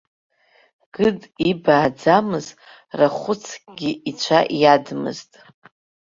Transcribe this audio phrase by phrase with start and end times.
[0.95, 1.19] Гыд
[1.49, 2.45] ибааӡамыз
[2.99, 5.31] рахәыцкгьы ицәа иадмызт.